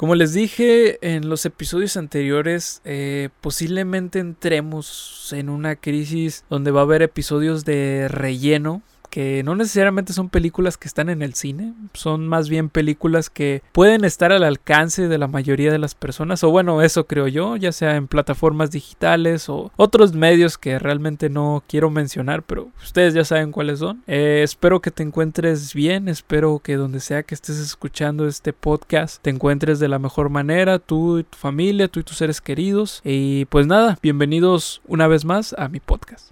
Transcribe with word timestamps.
Como 0.00 0.14
les 0.14 0.32
dije 0.32 0.96
en 1.02 1.28
los 1.28 1.44
episodios 1.44 1.98
anteriores, 1.98 2.80
eh, 2.86 3.28
posiblemente 3.42 4.18
entremos 4.18 5.30
en 5.36 5.50
una 5.50 5.76
crisis 5.76 6.42
donde 6.48 6.70
va 6.70 6.80
a 6.80 6.84
haber 6.84 7.02
episodios 7.02 7.66
de 7.66 8.08
relleno 8.08 8.80
que 9.10 9.42
no 9.42 9.54
necesariamente 9.54 10.12
son 10.12 10.28
películas 10.28 10.76
que 10.76 10.88
están 10.88 11.10
en 11.10 11.22
el 11.22 11.34
cine, 11.34 11.74
son 11.92 12.28
más 12.28 12.48
bien 12.48 12.68
películas 12.68 13.28
que 13.28 13.62
pueden 13.72 14.04
estar 14.04 14.32
al 14.32 14.44
alcance 14.44 15.08
de 15.08 15.18
la 15.18 15.26
mayoría 15.26 15.72
de 15.72 15.78
las 15.78 15.94
personas, 15.94 16.42
o 16.44 16.50
bueno, 16.50 16.82
eso 16.82 17.04
creo 17.04 17.28
yo, 17.28 17.56
ya 17.56 17.72
sea 17.72 17.96
en 17.96 18.08
plataformas 18.08 18.70
digitales 18.70 19.48
o 19.48 19.70
otros 19.76 20.14
medios 20.14 20.56
que 20.56 20.78
realmente 20.78 21.28
no 21.28 21.62
quiero 21.66 21.90
mencionar, 21.90 22.42
pero 22.42 22.68
ustedes 22.82 23.14
ya 23.14 23.24
saben 23.24 23.52
cuáles 23.52 23.80
son. 23.80 24.02
Eh, 24.06 24.40
espero 24.44 24.80
que 24.80 24.90
te 24.90 25.02
encuentres 25.02 25.74
bien, 25.74 26.08
espero 26.08 26.60
que 26.60 26.76
donde 26.76 27.00
sea 27.00 27.22
que 27.22 27.34
estés 27.34 27.58
escuchando 27.58 28.26
este 28.26 28.52
podcast 28.52 29.22
te 29.22 29.30
encuentres 29.30 29.80
de 29.80 29.88
la 29.88 29.98
mejor 29.98 30.30
manera, 30.30 30.78
tú 30.78 31.18
y 31.18 31.24
tu 31.24 31.36
familia, 31.36 31.88
tú 31.88 32.00
y 32.00 32.04
tus 32.04 32.16
seres 32.16 32.40
queridos, 32.40 33.00
y 33.04 33.44
pues 33.46 33.66
nada, 33.66 33.98
bienvenidos 34.02 34.80
una 34.86 35.08
vez 35.08 35.24
más 35.24 35.54
a 35.58 35.68
mi 35.68 35.80
podcast. 35.80 36.30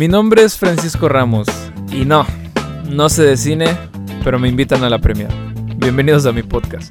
Mi 0.00 0.08
nombre 0.08 0.42
es 0.42 0.56
Francisco 0.56 1.10
Ramos 1.10 1.46
y 1.92 2.06
no, 2.06 2.24
no 2.88 3.10
sé 3.10 3.22
de 3.22 3.36
cine, 3.36 3.66
pero 4.24 4.38
me 4.38 4.48
invitan 4.48 4.82
a 4.82 4.88
la 4.88 4.98
premia. 4.98 5.28
Bienvenidos 5.76 6.24
a 6.24 6.32
mi 6.32 6.42
podcast. 6.42 6.90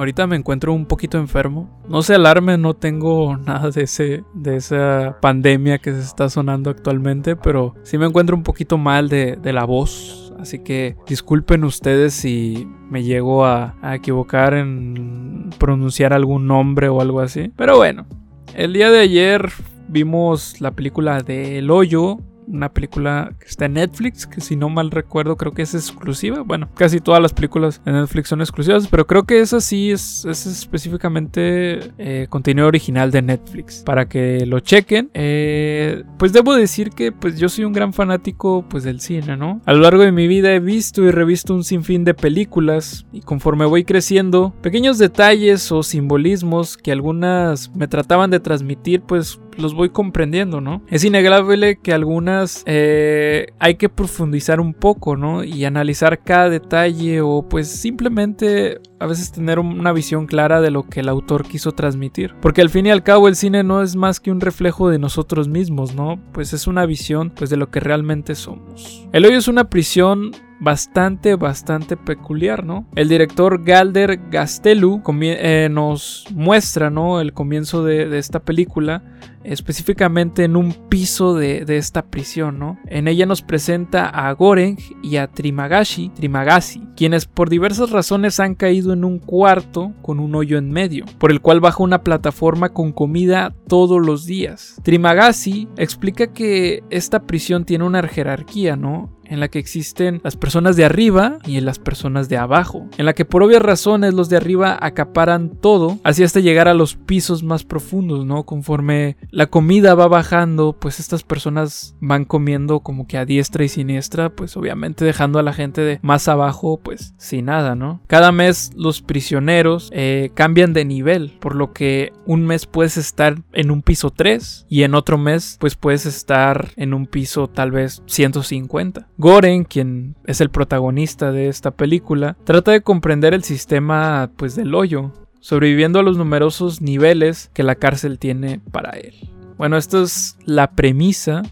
Ahorita 0.00 0.26
me 0.26 0.36
encuentro 0.36 0.72
un 0.72 0.86
poquito 0.86 1.18
enfermo. 1.18 1.68
No 1.86 2.00
se 2.00 2.14
alarme, 2.14 2.56
no 2.56 2.72
tengo 2.72 3.36
nada 3.36 3.68
de 3.68 3.82
ese 3.82 4.24
de 4.32 4.56
esa 4.56 5.18
pandemia 5.20 5.76
que 5.76 5.92
se 5.92 6.00
está 6.00 6.30
sonando 6.30 6.70
actualmente, 6.70 7.36
pero 7.36 7.74
sí 7.82 7.98
me 7.98 8.06
encuentro 8.06 8.34
un 8.34 8.42
poquito 8.42 8.78
mal 8.78 9.10
de, 9.10 9.38
la 9.44 9.66
voz. 9.66 10.32
Así 10.40 10.60
que 10.60 10.96
disculpen 11.06 11.64
ustedes 11.64 12.14
si 12.14 12.66
me 12.88 13.02
llego 13.02 13.44
a, 13.44 13.74
a 13.82 13.94
equivocar 13.94 14.54
en 14.54 15.50
pronunciar 15.58 16.14
algún 16.14 16.46
nombre 16.46 16.88
o 16.88 17.02
algo 17.02 17.20
así. 17.20 17.52
Pero 17.54 17.76
bueno, 17.76 18.06
el 18.54 18.72
día 18.72 18.90
de 18.90 19.00
ayer 19.00 19.50
vimos 19.86 20.62
la 20.62 20.70
película 20.70 21.20
de 21.20 21.58
El 21.58 21.70
Hoyo, 21.70 22.20
una 22.50 22.72
película 22.72 23.32
que 23.38 23.46
está 23.46 23.66
en 23.66 23.74
Netflix, 23.74 24.26
que 24.26 24.40
si 24.40 24.56
no 24.56 24.68
mal 24.68 24.90
recuerdo 24.90 25.36
creo 25.36 25.52
que 25.52 25.62
es 25.62 25.74
exclusiva. 25.74 26.42
Bueno, 26.42 26.68
casi 26.74 27.00
todas 27.00 27.22
las 27.22 27.32
películas 27.32 27.80
en 27.84 27.94
Netflix 27.94 28.28
son 28.28 28.40
exclusivas, 28.40 28.88
pero 28.88 29.06
creo 29.06 29.24
que 29.24 29.40
esa 29.40 29.60
sí 29.60 29.90
es, 29.90 30.24
es 30.24 30.46
específicamente 30.46 31.92
eh, 31.98 32.26
contenido 32.28 32.66
original 32.66 33.10
de 33.10 33.22
Netflix. 33.22 33.82
Para 33.84 34.08
que 34.08 34.44
lo 34.46 34.60
chequen. 34.60 35.10
Eh, 35.14 36.04
pues 36.18 36.32
debo 36.32 36.54
decir 36.54 36.90
que 36.90 37.12
pues 37.12 37.38
yo 37.38 37.48
soy 37.48 37.64
un 37.64 37.72
gran 37.72 37.92
fanático 37.92 38.64
pues 38.68 38.84
del 38.84 39.00
cine, 39.00 39.36
¿no? 39.36 39.60
A 39.66 39.72
lo 39.72 39.80
largo 39.80 40.02
de 40.02 40.12
mi 40.12 40.26
vida 40.26 40.52
he 40.52 40.60
visto 40.60 41.02
y 41.02 41.10
revisto 41.10 41.54
un 41.54 41.64
sinfín 41.64 42.04
de 42.04 42.14
películas 42.14 43.06
y 43.12 43.20
conforme 43.20 43.64
voy 43.64 43.84
creciendo, 43.84 44.54
pequeños 44.62 44.98
detalles 44.98 45.70
o 45.72 45.82
simbolismos 45.82 46.76
que 46.76 46.92
algunas 46.92 47.74
me 47.74 47.88
trataban 47.88 48.30
de 48.30 48.40
transmitir 48.40 49.02
pues 49.02 49.40
los 49.60 49.74
voy 49.74 49.90
comprendiendo, 49.90 50.60
¿no? 50.60 50.82
Es 50.88 51.04
innegable 51.04 51.78
que 51.78 51.92
algunas 51.92 52.62
eh, 52.66 53.52
hay 53.58 53.76
que 53.76 53.88
profundizar 53.88 54.60
un 54.60 54.74
poco, 54.74 55.16
¿no? 55.16 55.44
Y 55.44 55.64
analizar 55.64 56.22
cada 56.22 56.48
detalle 56.50 57.20
o 57.20 57.46
pues 57.48 57.68
simplemente 57.68 58.80
a 58.98 59.06
veces 59.06 59.32
tener 59.32 59.58
una 59.58 59.92
visión 59.92 60.26
clara 60.26 60.60
de 60.60 60.70
lo 60.70 60.84
que 60.84 61.00
el 61.00 61.08
autor 61.08 61.46
quiso 61.46 61.72
transmitir. 61.72 62.34
Porque 62.40 62.60
al 62.60 62.70
fin 62.70 62.86
y 62.86 62.90
al 62.90 63.02
cabo 63.02 63.28
el 63.28 63.36
cine 63.36 63.62
no 63.62 63.82
es 63.82 63.96
más 63.96 64.20
que 64.20 64.30
un 64.30 64.40
reflejo 64.40 64.88
de 64.90 64.98
nosotros 64.98 65.48
mismos, 65.48 65.94
¿no? 65.94 66.20
Pues 66.32 66.52
es 66.52 66.66
una 66.66 66.84
visión 66.86 67.30
pues 67.30 67.50
de 67.50 67.56
lo 67.56 67.70
que 67.70 67.80
realmente 67.80 68.34
somos. 68.34 69.08
El 69.12 69.24
hoyo 69.24 69.38
es 69.38 69.48
una 69.48 69.70
prisión 69.70 70.32
bastante, 70.60 71.34
bastante 71.34 71.96
peculiar, 71.96 72.64
¿no? 72.64 72.86
El 72.94 73.08
director 73.08 73.64
Galder 73.64 74.20
Gastelu 74.30 75.02
eh, 75.22 75.68
nos 75.70 76.26
muestra, 76.34 76.90
¿no? 76.90 77.20
El 77.20 77.32
comienzo 77.32 77.82
de, 77.82 78.18
esta 78.18 78.40
película, 78.40 79.02
específicamente 79.44 80.44
en 80.44 80.56
un 80.56 80.72
piso 80.88 81.34
de, 81.34 81.64
esta 81.70 82.02
prisión, 82.02 82.58
¿no? 82.58 82.78
En 82.86 83.08
ella 83.08 83.26
nos 83.26 83.42
presenta 83.42 84.08
a 84.08 84.32
Goreng 84.32 84.76
y 85.02 85.16
a 85.16 85.28
Trimagashi, 85.28 86.10
Trimagasi, 86.10 86.82
quienes 86.96 87.26
por 87.26 87.48
diversas 87.48 87.90
razones 87.90 88.40
han 88.40 88.54
caído 88.54 88.92
en 88.92 89.04
un 89.04 89.18
cuarto 89.18 89.94
con 90.02 90.20
un 90.20 90.34
hoyo 90.34 90.58
en 90.58 90.70
medio, 90.70 91.04
por 91.18 91.30
el 91.30 91.40
cual 91.40 91.60
baja 91.60 91.82
una 91.82 92.02
plataforma 92.02 92.70
con 92.70 92.92
comida 92.92 93.54
todos 93.68 94.04
los 94.04 94.26
días. 94.26 94.76
Trimagasi 94.82 95.68
explica 95.76 96.32
que 96.32 96.82
esta 96.90 97.20
prisión 97.22 97.64
tiene 97.64 97.84
una 97.84 98.06
jerarquía, 98.06 98.76
¿no? 98.76 99.19
En 99.30 99.40
la 99.40 99.48
que 99.48 99.58
existen 99.58 100.20
las 100.22 100.36
personas 100.36 100.76
de 100.76 100.84
arriba 100.84 101.38
y 101.46 101.60
las 101.60 101.78
personas 101.78 102.28
de 102.28 102.36
abajo, 102.36 102.88
en 102.98 103.06
la 103.06 103.14
que 103.14 103.24
por 103.24 103.42
obvias 103.42 103.62
razones 103.62 104.12
los 104.12 104.28
de 104.28 104.36
arriba 104.36 104.76
acaparan 104.80 105.50
todo, 105.60 105.98
así 106.04 106.22
hasta 106.22 106.40
llegar 106.40 106.68
a 106.68 106.74
los 106.74 106.96
pisos 106.96 107.42
más 107.42 107.64
profundos, 107.64 108.26
¿no? 108.26 108.44
Conforme 108.44 109.16
la 109.30 109.46
comida 109.46 109.94
va 109.94 110.08
bajando, 110.08 110.76
pues 110.78 111.00
estas 111.00 111.22
personas 111.22 111.94
van 112.00 112.24
comiendo 112.24 112.80
como 112.80 113.06
que 113.06 113.18
a 113.18 113.24
diestra 113.24 113.64
y 113.64 113.68
siniestra, 113.68 114.30
pues 114.30 114.56
obviamente 114.56 115.04
dejando 115.04 115.38
a 115.38 115.42
la 115.42 115.52
gente 115.52 115.80
de 115.80 116.00
más 116.02 116.28
abajo, 116.28 116.80
pues 116.82 117.14
sin 117.16 117.46
nada, 117.46 117.74
¿no? 117.74 118.00
Cada 118.06 118.32
mes 118.32 118.72
los 118.74 119.02
prisioneros 119.02 119.90
eh, 119.92 120.30
cambian 120.34 120.72
de 120.72 120.84
nivel, 120.84 121.36
por 121.40 121.54
lo 121.54 121.72
que 121.72 122.12
un 122.26 122.46
mes 122.46 122.66
puedes 122.66 122.96
estar 122.96 123.42
en 123.52 123.70
un 123.70 123.82
piso 123.82 124.10
3 124.10 124.66
y 124.68 124.82
en 124.82 124.94
otro 124.94 125.18
mes 125.18 125.56
pues 125.60 125.76
puedes 125.76 126.06
estar 126.06 126.70
en 126.76 126.94
un 126.94 127.06
piso 127.06 127.48
tal 127.48 127.70
vez 127.70 128.02
150. 128.06 129.08
Goren, 129.20 129.64
quien 129.64 130.16
es 130.24 130.40
el 130.40 130.48
protagonista 130.48 131.30
de 131.30 131.48
esta 131.48 131.72
película, 131.72 132.38
trata 132.44 132.72
de 132.72 132.80
comprender 132.80 133.34
el 133.34 133.44
sistema 133.44 134.30
pues 134.36 134.56
del 134.56 134.74
hoyo, 134.74 135.12
sobreviviendo 135.40 135.98
a 135.98 136.02
los 136.02 136.16
numerosos 136.16 136.80
niveles 136.80 137.50
que 137.52 137.62
la 137.62 137.74
cárcel 137.74 138.18
tiene 138.18 138.62
para 138.72 138.92
él. 138.92 139.12
Bueno, 139.58 139.76
esto 139.76 140.02
es 140.02 140.38
la 140.46 140.70
premisa 140.70 141.42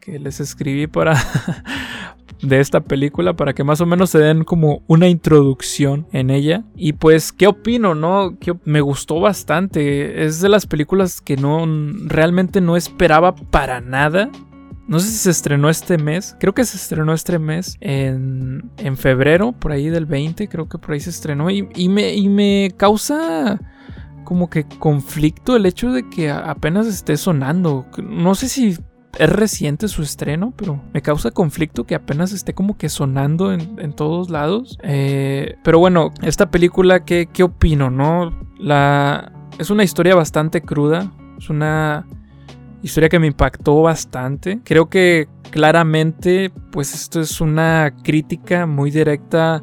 que 0.00 0.18
les 0.18 0.40
escribí 0.40 0.86
para 0.86 1.22
de 2.42 2.60
esta 2.60 2.80
película 2.80 3.36
para 3.36 3.52
que 3.52 3.62
más 3.62 3.82
o 3.82 3.86
menos 3.86 4.08
se 4.08 4.20
den 4.20 4.44
como 4.44 4.82
una 4.86 5.06
introducción 5.08 6.06
en 6.12 6.30
ella. 6.30 6.64
Y 6.76 6.94
pues, 6.94 7.32
¿qué 7.32 7.46
opino, 7.46 7.94
no? 7.94 8.38
Que 8.40 8.54
me 8.64 8.80
gustó 8.80 9.20
bastante. 9.20 10.24
Es 10.24 10.40
de 10.40 10.48
las 10.48 10.66
películas 10.66 11.20
que 11.20 11.36
no 11.36 11.66
realmente 12.06 12.62
no 12.62 12.74
esperaba 12.74 13.34
para 13.34 13.82
nada. 13.82 14.30
No 14.88 15.00
sé 15.00 15.08
si 15.08 15.16
se 15.18 15.30
estrenó 15.30 15.68
este 15.68 15.98
mes. 15.98 16.34
Creo 16.40 16.54
que 16.54 16.64
se 16.64 16.78
estrenó 16.78 17.12
este 17.12 17.38
mes 17.38 17.76
en, 17.80 18.70
en 18.78 18.96
febrero, 18.96 19.52
por 19.52 19.70
ahí 19.70 19.90
del 19.90 20.06
20. 20.06 20.48
Creo 20.48 20.66
que 20.66 20.78
por 20.78 20.92
ahí 20.92 21.00
se 21.00 21.10
estrenó. 21.10 21.50
Y, 21.50 21.88
me, 21.90 22.14
y 22.14 22.28
me 22.30 22.72
causa 22.74 23.60
como 24.24 24.48
que 24.48 24.64
conflicto 24.64 25.56
el 25.56 25.66
hecho 25.66 25.92
de 25.92 26.08
que 26.08 26.30
apenas 26.30 26.86
esté 26.86 27.18
sonando. 27.18 27.84
No 28.02 28.34
sé 28.34 28.48
si 28.48 28.78
es 29.18 29.30
reciente 29.30 29.88
su 29.88 30.02
estreno, 30.02 30.54
pero 30.56 30.82
me 30.94 31.02
causa 31.02 31.32
conflicto 31.32 31.84
que 31.84 31.94
apenas 31.94 32.32
esté 32.32 32.54
como 32.54 32.78
que 32.78 32.88
sonando 32.88 33.52
en, 33.52 33.92
todos 33.92 34.30
lados. 34.30 34.78
Eh, 34.82 35.56
pero 35.62 35.78
bueno, 35.80 36.12
esta 36.22 36.50
película, 36.50 37.04
¿qué, 37.04 37.28
¿qué 37.30 37.42
opino? 37.42 37.90
¿No? 37.90 38.32
La, 38.58 39.32
es 39.58 39.68
una 39.68 39.84
historia 39.84 40.14
bastante 40.14 40.62
cruda. 40.62 41.12
Es 41.38 41.50
una 41.50 42.06
historia 42.82 43.08
que 43.08 43.18
me 43.18 43.26
impactó 43.26 43.82
bastante. 43.82 44.60
Creo 44.64 44.88
que 44.88 45.28
claramente, 45.50 46.50
pues 46.70 46.94
esto 46.94 47.20
es 47.20 47.40
una 47.40 47.94
crítica 48.02 48.66
muy 48.66 48.90
directa 48.90 49.62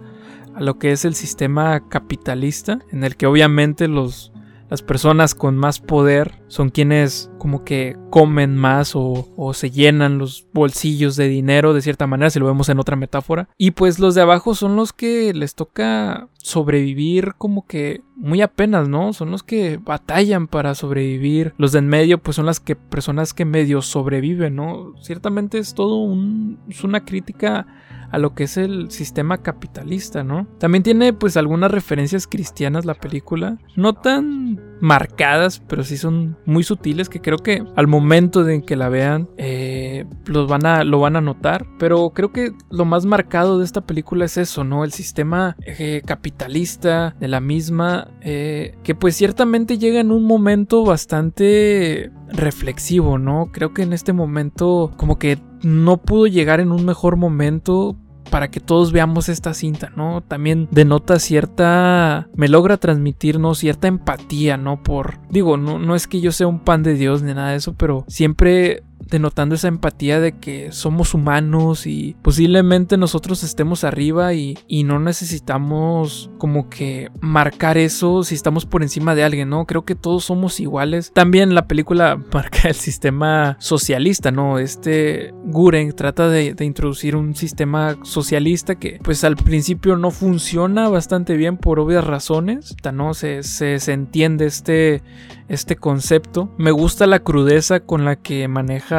a 0.55 0.61
lo 0.61 0.79
que 0.79 0.91
es 0.91 1.05
el 1.05 1.15
sistema 1.15 1.87
capitalista, 1.89 2.79
en 2.91 3.03
el 3.03 3.17
que 3.17 3.25
obviamente 3.25 3.87
los, 3.87 4.31
las 4.69 4.81
personas 4.81 5.35
con 5.35 5.57
más 5.57 5.79
poder 5.79 6.41
son 6.47 6.69
quienes 6.69 7.29
como 7.37 7.63
que 7.63 7.97
comen 8.09 8.55
más 8.55 8.93
o, 8.95 9.51
se 9.53 9.69
llenan 9.69 10.17
los 10.17 10.47
bolsillos 10.53 11.15
de 11.15 11.27
dinero 11.27 11.73
de 11.73 11.81
cierta 11.81 12.07
manera, 12.07 12.29
si 12.29 12.39
lo 12.39 12.47
vemos 12.47 12.69
en 12.69 12.79
otra 12.79 12.95
metáfora. 12.95 13.49
Y 13.57 13.71
pues 13.71 13.99
los 13.99 14.15
de 14.15 14.21
abajo 14.21 14.55
son 14.55 14.75
los 14.75 14.93
que 14.93 15.33
les 15.33 15.53
toca 15.53 16.27
sobrevivir 16.37 17.33
como 17.37 17.65
que 17.67 18.01
muy 18.15 18.41
apenas, 18.41 18.87
¿no? 18.87 19.13
Son 19.13 19.31
los 19.31 19.43
que 19.43 19.77
batallan 19.77 20.47
para 20.47 20.73
sobrevivir. 20.73 21.53
Los 21.57 21.71
de 21.71 21.79
en 21.79 21.87
medio 21.87 22.17
pues 22.17 22.35
son 22.35 22.45
las 22.45 22.59
que 22.59 22.75
personas 22.75 23.33
que 23.33 23.45
medio 23.45 23.81
sobreviven, 23.81 24.55
¿no? 24.55 24.93
Ciertamente 25.01 25.59
es 25.59 25.75
todo 25.75 25.97
un, 25.97 26.59
es 26.67 26.83
una 26.83 27.05
crítica 27.05 27.67
a 28.11 28.17
lo 28.17 28.33
que 28.33 28.45
es 28.45 28.57
el 28.57 28.91
sistema 28.91 29.39
capitalista, 29.39 30.23
¿no? 30.23 30.47
También 30.59 30.83
tiene 30.83 31.13
pues 31.13 31.37
algunas 31.37 31.71
referencias 31.71 32.27
cristianas 32.27 32.85
la 32.85 32.93
película, 32.93 33.57
no 33.75 33.93
tan 33.93 34.59
marcadas, 34.81 35.61
pero 35.67 35.83
sí 35.83 35.97
son 35.97 36.37
muy 36.45 36.63
sutiles 36.63 37.09
que 37.09 37.21
creo 37.21 37.37
que 37.37 37.63
al 37.75 37.87
momento 37.87 38.43
de 38.43 38.63
que 38.63 38.75
la 38.75 38.89
vean, 38.89 39.29
eh, 39.37 40.05
los 40.25 40.47
van 40.47 40.65
a, 40.65 40.83
lo 40.83 40.99
van 40.99 41.15
a 41.15 41.21
notar. 41.21 41.65
Pero 41.79 42.11
creo 42.11 42.31
que 42.31 42.51
lo 42.69 42.85
más 42.85 43.05
marcado 43.05 43.59
de 43.59 43.65
esta 43.65 43.81
película 43.81 44.25
es 44.25 44.37
eso, 44.37 44.63
¿no? 44.63 44.83
El 44.83 44.91
sistema 44.91 45.55
eh, 45.65 46.01
capitalista 46.05 47.15
de 47.19 47.27
la 47.27 47.39
misma, 47.39 48.09
eh, 48.21 48.77
que 48.83 48.95
pues 48.95 49.15
ciertamente 49.15 49.77
llega 49.77 49.99
en 49.99 50.11
un 50.11 50.25
momento 50.25 50.83
bastante 50.83 52.11
reflexivo, 52.29 53.17
¿no? 53.17 53.51
Creo 53.51 53.73
que 53.73 53.83
en 53.83 53.93
este 53.93 54.13
momento 54.13 54.91
como 54.97 55.17
que 55.19 55.39
no 55.65 55.97
pudo 55.97 56.27
llegar 56.27 56.59
en 56.59 56.71
un 56.71 56.85
mejor 56.85 57.17
momento 57.17 57.97
para 58.29 58.49
que 58.49 58.59
todos 58.59 58.91
veamos 58.91 59.29
esta 59.29 59.53
cinta, 59.53 59.91
¿no? 59.95 60.21
También 60.21 60.67
denota 60.71 61.19
cierta, 61.19 62.27
me 62.35 62.47
logra 62.47 62.77
transmitirnos 62.77 63.59
cierta 63.59 63.87
empatía, 63.87 64.57
¿no? 64.57 64.81
Por, 64.83 65.19
digo, 65.29 65.57
no, 65.57 65.79
no 65.79 65.95
es 65.95 66.07
que 66.07 66.21
yo 66.21 66.31
sea 66.31 66.47
un 66.47 66.59
pan 66.59 66.83
de 66.83 66.95
Dios 66.95 67.21
ni 67.23 67.33
nada 67.33 67.51
de 67.51 67.57
eso, 67.57 67.73
pero 67.73 68.03
siempre 68.07 68.83
denotando 69.09 69.55
esa 69.55 69.67
empatía 69.67 70.19
de 70.19 70.37
que 70.37 70.71
somos 70.71 71.13
humanos 71.13 71.85
y 71.85 72.15
posiblemente 72.21 72.97
nosotros 72.97 73.43
estemos 73.43 73.83
arriba 73.83 74.33
y, 74.33 74.55
no 74.85 74.99
necesitamos 74.99 76.29
como 76.37 76.69
que 76.69 77.09
marcar 77.19 77.79
eso 77.79 78.23
si 78.23 78.35
estamos 78.35 78.67
por 78.67 78.83
encima 78.83 79.15
de 79.15 79.23
alguien, 79.23 79.49
¿no? 79.49 79.65
Creo 79.65 79.83
que 79.83 79.95
todos 79.95 80.25
somos 80.25 80.59
iguales. 80.59 81.11
También 81.11 81.55
la 81.55 81.67
película 81.67 82.17
marca 82.33 82.67
el 82.67 82.75
sistema 82.75 83.57
socialista, 83.59 84.29
¿no? 84.29 84.59
Este 84.59 85.33
Guren 85.45 85.93
trata 85.93 86.29
de, 86.29 86.55
introducir 86.59 87.15
un 87.15 87.35
sistema 87.35 87.97
socialista 88.03 88.75
que 88.75 88.99
pues 89.03 89.23
al 89.23 89.37
principio 89.37 89.97
no 89.97 90.11
funciona 90.11 90.87
bastante 90.87 91.35
bien 91.35 91.57
por 91.57 91.79
obvias 91.79 92.05
razones, 92.05 92.75
¿no? 92.93 93.15
Se, 93.15 93.41
se, 93.41 93.79
se 93.79 93.93
entiende 93.93 94.45
este, 94.45 95.01
este 95.47 95.75
concepto. 95.75 96.53
Me 96.57 96.71
gusta 96.71 97.07
la 97.07 97.19
crudeza 97.19 97.79
con 97.79 98.05
la 98.05 98.15
que 98.15 98.47
maneja 98.47 98.94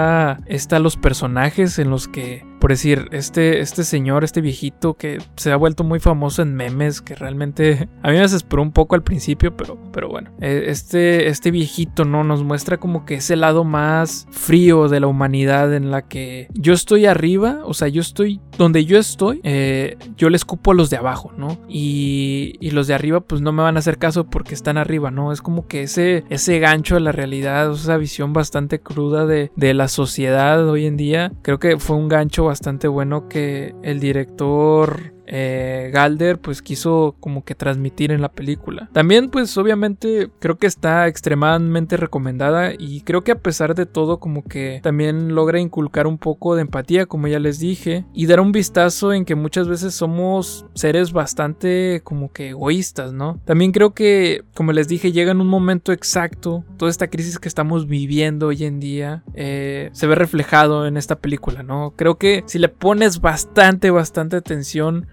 esta 0.46 0.78
los 0.78 0.96
personajes 0.96 1.78
en 1.78 1.90
los 1.90 2.08
que 2.08 2.45
por 2.60 2.70
decir, 2.70 3.08
este, 3.12 3.60
este 3.60 3.84
señor, 3.84 4.24
este 4.24 4.40
viejito 4.40 4.94
que 4.94 5.18
se 5.36 5.52
ha 5.52 5.56
vuelto 5.56 5.84
muy 5.84 6.00
famoso 6.00 6.42
en 6.42 6.54
memes, 6.54 7.00
que 7.00 7.14
realmente 7.14 7.88
a 8.02 8.08
mí 8.08 8.14
me 8.14 8.20
desesperó 8.20 8.62
un 8.62 8.72
poco 8.72 8.94
al 8.94 9.02
principio, 9.02 9.56
pero, 9.56 9.78
pero 9.92 10.08
bueno, 10.08 10.30
e, 10.40 10.64
este, 10.68 11.28
este 11.28 11.50
viejito 11.50 12.04
no 12.04 12.24
nos 12.24 12.42
muestra 12.42 12.78
como 12.78 13.04
que 13.04 13.16
ese 13.16 13.36
lado 13.36 13.64
más 13.64 14.26
frío 14.30 14.88
de 14.88 15.00
la 15.00 15.06
humanidad 15.06 15.74
en 15.74 15.90
la 15.90 16.02
que 16.02 16.48
yo 16.54 16.72
estoy 16.72 17.06
arriba, 17.06 17.60
o 17.64 17.74
sea, 17.74 17.88
yo 17.88 18.00
estoy 18.00 18.40
donde 18.58 18.84
yo 18.84 18.98
estoy, 18.98 19.40
eh, 19.44 19.96
yo 20.16 20.30
le 20.30 20.36
escupo 20.36 20.70
a 20.72 20.74
los 20.74 20.90
de 20.90 20.96
abajo, 20.96 21.32
¿no? 21.36 21.58
Y, 21.68 22.56
y, 22.60 22.70
los 22.70 22.86
de 22.86 22.94
arriba 22.94 23.20
pues 23.20 23.40
no 23.40 23.52
me 23.52 23.62
van 23.62 23.76
a 23.76 23.80
hacer 23.80 23.98
caso 23.98 24.24
porque 24.24 24.54
están 24.54 24.78
arriba, 24.78 25.10
¿no? 25.10 25.32
Es 25.32 25.42
como 25.42 25.66
que 25.66 25.82
ese, 25.82 26.24
ese 26.30 26.58
gancho 26.58 26.94
de 26.94 27.00
la 27.00 27.12
realidad, 27.12 27.70
esa 27.72 27.96
visión 27.96 28.32
bastante 28.32 28.80
cruda 28.80 29.26
de, 29.26 29.50
de 29.56 29.74
la 29.74 29.88
sociedad 29.88 30.66
hoy 30.68 30.86
en 30.86 30.96
día, 30.96 31.32
creo 31.42 31.58
que 31.58 31.78
fue 31.78 31.96
un 31.96 32.08
gancho 32.08 32.45
bastante 32.46 32.88
bueno 32.88 33.28
que 33.28 33.74
el 33.82 34.00
director 34.00 35.15
eh, 35.26 35.90
Galder 35.92 36.38
pues 36.38 36.62
quiso 36.62 37.16
como 37.20 37.44
que 37.44 37.54
transmitir 37.54 38.12
en 38.12 38.20
la 38.20 38.30
película. 38.30 38.88
También 38.92 39.30
pues 39.30 39.56
obviamente 39.58 40.30
creo 40.38 40.58
que 40.58 40.66
está 40.66 41.06
extremadamente 41.08 41.96
recomendada 41.96 42.72
y 42.76 43.00
creo 43.02 43.24
que 43.24 43.32
a 43.32 43.38
pesar 43.38 43.74
de 43.74 43.86
todo 43.86 44.18
como 44.18 44.44
que 44.44 44.80
también 44.82 45.34
logra 45.34 45.60
inculcar 45.60 46.06
un 46.06 46.18
poco 46.18 46.54
de 46.54 46.62
empatía 46.62 47.06
como 47.06 47.28
ya 47.28 47.38
les 47.38 47.58
dije 47.58 48.04
y 48.12 48.26
dar 48.26 48.40
un 48.40 48.52
vistazo 48.52 49.12
en 49.12 49.24
que 49.24 49.34
muchas 49.34 49.68
veces 49.68 49.94
somos 49.94 50.66
seres 50.74 51.12
bastante 51.12 52.00
como 52.04 52.32
que 52.32 52.50
egoístas, 52.50 53.12
¿no? 53.12 53.40
También 53.44 53.72
creo 53.72 53.94
que 53.94 54.44
como 54.54 54.72
les 54.72 54.88
dije 54.88 55.12
llega 55.12 55.32
en 55.32 55.40
un 55.40 55.48
momento 55.48 55.92
exacto 55.92 56.64
toda 56.76 56.90
esta 56.90 57.08
crisis 57.08 57.38
que 57.38 57.48
estamos 57.48 57.86
viviendo 57.86 58.48
hoy 58.48 58.64
en 58.64 58.80
día 58.80 59.24
eh, 59.34 59.90
se 59.92 60.06
ve 60.06 60.14
reflejado 60.14 60.86
en 60.86 60.96
esta 60.96 61.16
película, 61.16 61.62
¿no? 61.62 61.94
Creo 61.96 62.16
que 62.16 62.44
si 62.46 62.58
le 62.58 62.68
pones 62.68 63.20
bastante 63.20 63.90
bastante 63.90 64.36
atención 64.36 65.06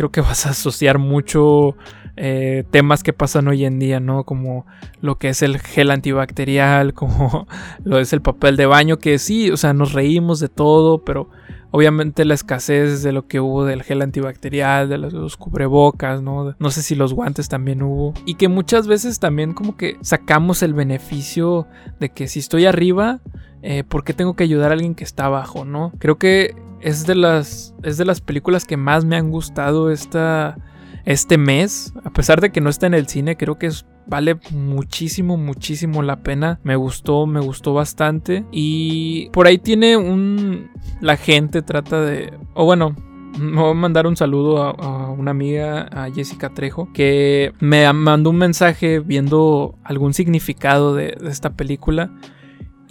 creo 0.00 0.10
que 0.10 0.22
vas 0.22 0.46
a 0.46 0.50
asociar 0.50 0.96
mucho 0.96 1.76
eh, 2.16 2.64
temas 2.70 3.02
que 3.02 3.12
pasan 3.12 3.48
hoy 3.48 3.66
en 3.66 3.78
día, 3.78 4.00
¿no? 4.00 4.24
Como 4.24 4.64
lo 5.02 5.18
que 5.18 5.28
es 5.28 5.42
el 5.42 5.58
gel 5.58 5.90
antibacterial, 5.90 6.94
como 6.94 7.46
lo 7.84 7.98
es 7.98 8.14
el 8.14 8.22
papel 8.22 8.56
de 8.56 8.64
baño, 8.64 8.96
que 8.96 9.18
sí, 9.18 9.50
o 9.50 9.58
sea, 9.58 9.74
nos 9.74 9.92
reímos 9.92 10.40
de 10.40 10.48
todo, 10.48 11.04
pero 11.04 11.28
obviamente 11.70 12.24
la 12.24 12.32
escasez 12.32 13.02
de 13.02 13.12
lo 13.12 13.26
que 13.26 13.40
hubo 13.40 13.66
del 13.66 13.82
gel 13.82 14.00
antibacterial, 14.00 14.88
de 14.88 14.96
los, 14.96 15.36
cubrebocas, 15.36 16.22
¿no? 16.22 16.56
No 16.58 16.70
sé 16.70 16.80
si 16.80 16.94
los 16.94 17.12
guantes 17.12 17.50
también 17.50 17.82
hubo. 17.82 18.14
Y 18.24 18.36
que 18.36 18.48
muchas 18.48 18.86
veces 18.86 19.18
también 19.18 19.52
como 19.52 19.76
que 19.76 19.98
sacamos 20.00 20.62
el 20.62 20.72
beneficio 20.72 21.66
de 22.00 22.08
que 22.08 22.26
si 22.26 22.38
estoy 22.38 22.64
arriba, 22.64 23.20
eh, 23.62 23.84
¿por 23.84 24.04
qué 24.04 24.14
tengo 24.14 24.34
que 24.34 24.44
ayudar 24.44 24.70
a 24.70 24.74
alguien 24.74 24.94
que 24.94 25.04
está 25.04 25.26
abajo, 25.26 25.64
no? 25.64 25.92
Creo 25.98 26.18
que 26.18 26.54
es 26.80 27.06
de 27.06 27.14
las, 27.14 27.74
es 27.82 27.98
de 27.98 28.04
las 28.04 28.20
películas 28.20 28.64
que 28.64 28.76
más 28.76 29.04
me 29.04 29.16
han 29.16 29.30
gustado 29.30 29.90
esta, 29.90 30.56
este 31.04 31.38
mes. 31.38 31.92
A 32.04 32.10
pesar 32.10 32.40
de 32.40 32.50
que 32.50 32.60
no 32.60 32.70
está 32.70 32.86
en 32.86 32.94
el 32.94 33.06
cine, 33.06 33.36
creo 33.36 33.58
que 33.58 33.70
vale 34.06 34.38
muchísimo, 34.50 35.36
muchísimo 35.36 36.02
la 36.02 36.22
pena. 36.22 36.58
Me 36.62 36.76
gustó, 36.76 37.26
me 37.26 37.40
gustó 37.40 37.74
bastante. 37.74 38.44
Y 38.50 39.30
por 39.30 39.46
ahí 39.46 39.58
tiene 39.58 39.96
un... 39.96 40.70
La 41.00 41.16
gente 41.16 41.62
trata 41.62 42.00
de... 42.00 42.32
O 42.54 42.64
bueno, 42.64 42.96
me 43.38 43.60
voy 43.60 43.70
a 43.70 43.74
mandar 43.74 44.06
un 44.06 44.16
saludo 44.16 44.62
a, 44.62 45.10
una 45.10 45.30
amiga, 45.30 45.88
a 45.92 46.10
Jessica 46.10 46.50
Trejo, 46.50 46.92
que 46.92 47.52
me 47.60 47.90
mandó 47.92 48.30
un 48.30 48.36
mensaje 48.36 49.00
viendo 49.00 49.76
algún 49.84 50.14
significado 50.14 50.94
de 50.94 51.16
esta 51.26 51.50
película. 51.50 52.10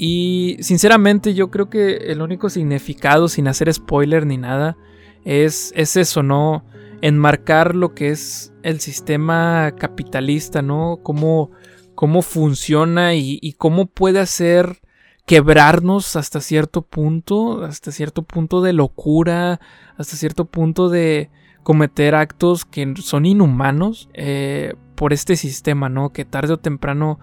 Y 0.01 0.56
sinceramente 0.62 1.34
yo 1.34 1.51
creo 1.51 1.69
que 1.69 1.98
el 1.98 2.22
único 2.22 2.50
significado, 2.50 3.28
sin 3.28 3.50
hacer 3.50 3.74
spoiler 3.74 4.25
ni 4.25 4.38
nada, 4.38 4.78
es, 5.25 5.74
es 5.75 5.98
eso, 5.98 6.24
¿no? 6.24 6.63
Enmarcar 7.01 7.75
lo 7.75 7.94
que 7.94 8.07
es 8.12 8.54
el 8.63 8.80
sistema 8.80 9.74
capitalista, 9.78 10.62
¿no? 10.62 11.00
Cómo, 11.04 11.51
cómo 11.96 12.22
funciona 12.22 13.13
y, 13.16 13.40
y 13.42 13.54
cómo 13.54 13.88
puede 13.88 14.22
hacer 14.22 14.80
quebrarnos 15.25 16.16
hasta 16.16 16.40
cierto 16.40 16.81
punto, 16.81 17.66
hasta 17.66 17.92
cierto 17.92 18.24
punto 18.24 18.62
de 18.62 18.72
locura, 18.72 19.60
hasta 19.98 20.16
cierto 20.16 20.45
punto 20.45 20.88
de 20.88 21.30
cometer 21.63 22.16
actos 22.16 22.63
que 22.63 22.94
son 23.02 23.25
inhumanos 23.25 24.07
eh, 24.13 24.75
por 24.95 25.12
este 25.12 25.36
sistema, 25.36 25.90
¿no? 25.90 26.13
Que 26.13 26.24
tarde 26.24 26.54
o 26.54 26.57
temprano 26.57 27.19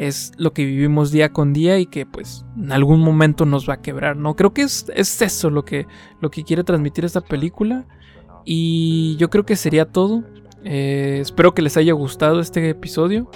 es 0.00 0.32
lo 0.38 0.54
que 0.54 0.64
vivimos 0.64 1.10
día 1.10 1.30
con 1.30 1.52
día 1.52 1.78
y 1.78 1.84
que 1.84 2.06
pues 2.06 2.46
en 2.56 2.72
algún 2.72 3.00
momento 3.00 3.44
nos 3.44 3.68
va 3.68 3.74
a 3.74 3.82
quebrar, 3.82 4.16
¿no? 4.16 4.34
Creo 4.34 4.54
que 4.54 4.62
es, 4.62 4.86
eso 4.96 5.50
lo 5.50 5.66
que, 5.66 5.86
lo 6.22 6.30
que 6.30 6.42
quiere 6.42 6.64
transmitir 6.64 7.04
esta 7.04 7.20
película 7.20 7.84
y 8.46 9.16
yo 9.18 9.28
creo 9.28 9.44
que 9.44 9.56
sería 9.56 9.84
todo. 9.84 10.24
Eh, 10.64 11.18
espero 11.20 11.52
que 11.52 11.60
les 11.60 11.76
haya 11.76 11.92
gustado 11.92 12.40
este 12.40 12.70
episodio. 12.70 13.30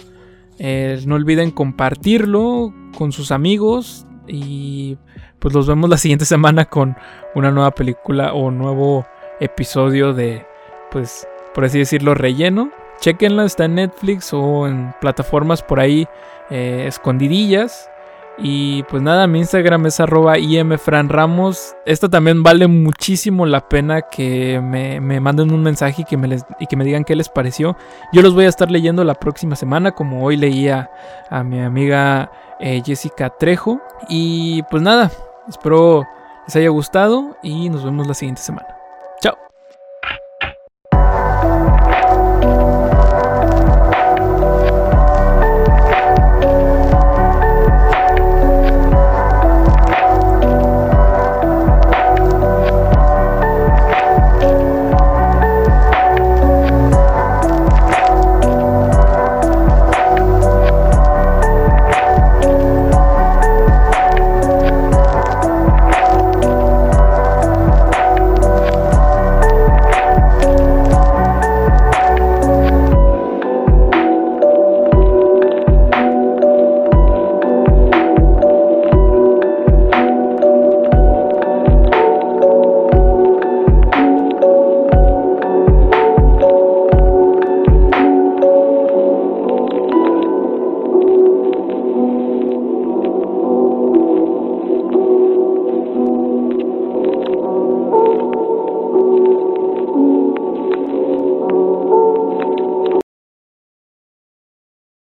Eh, 0.59 1.03
no 1.07 1.17
olviden 1.17 1.51
compartirlo 1.51 2.73
con 2.97 3.13
sus 3.13 3.31
amigos 3.31 4.07
y 4.27 4.97
pues 5.41 5.53
los 5.53 5.67
vemos 5.67 5.91
la 5.91 5.99
siguiente 5.99 6.25
semana 6.35 6.65
con 6.65 6.97
una 7.35 7.51
nueva 7.51 7.73
película 7.73 8.33
o 8.33 8.51
nuevo 8.51 9.07
episodio 9.39 10.15
de 10.15 10.47
pues 10.91 11.29
por 11.55 11.67
así 11.67 11.79
decirlo 11.79 12.15
relleno. 12.15 12.71
Chequenla, 13.01 13.45
está 13.45 13.67
en 13.67 13.77
Netflix 13.77 14.33
o 14.33 14.67
en 14.67 14.95
plataformas 15.01 15.63
por 15.63 15.81
ahí 15.81 16.07
eh, 16.51 16.85
escondidillas. 16.87 17.91
Y 18.37 18.83
pues 18.85 19.01
nada, 19.01 19.27
mi 19.29 19.39
Instagram 19.39 19.87
es 19.87 20.01
arroba 20.01 20.39
imfranramos. 20.39 21.77
Esto 21.87 22.11
también 22.11 22.43
vale 22.43 22.67
muchísimo 22.67 23.47
la 23.47 23.69
pena 23.69 24.03
que 24.03 24.61
me, 24.61 25.01
manden 25.21 25.53
un 25.53 25.63
mensaje 25.63 26.03
y 26.03 26.05
que, 26.05 26.17
me 26.17 26.27
les, 26.27 26.45
y 26.59 26.67
que 26.67 26.77
me 26.77 26.85
digan 26.85 27.05
qué 27.05 27.15
les 27.15 27.29
pareció. 27.29 27.77
Yo 28.13 28.23
los 28.23 28.35
voy 28.35 28.47
a 28.47 28.49
estar 28.49 28.71
leyendo 28.71 29.05
la 29.05 29.15
próxima 29.15 29.55
semana, 29.55 29.93
como 29.93 30.25
hoy 30.25 30.37
leía 30.37 30.91
a 31.31 31.45
mi 31.45 31.61
amiga 31.61 32.33
eh, 32.59 32.83
Jessica 32.85 33.31
Trejo. 33.31 33.81
Y 34.09 34.63
pues 34.65 34.83
nada, 34.83 35.13
espero 35.49 36.05
les 36.47 36.57
haya 36.57 36.69
gustado 36.71 37.37
y 37.43 37.69
nos 37.71 37.85
vemos 37.85 38.07
la 38.07 38.15
siguiente 38.15 38.43
semana. 38.43 38.84